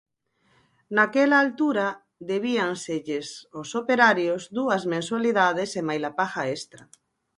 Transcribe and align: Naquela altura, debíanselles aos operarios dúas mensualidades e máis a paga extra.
Naquela 0.95 1.37
altura, 1.45 1.87
debíanselles 2.31 3.27
aos 3.55 3.69
operarios 3.81 4.41
dúas 4.57 4.83
mensualidades 4.93 5.69
e 5.79 5.81
máis 5.87 6.03
a 6.09 6.11
paga 6.19 6.43
extra. 6.57 6.83